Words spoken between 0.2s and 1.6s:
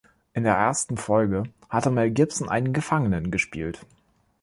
In der ersten Folge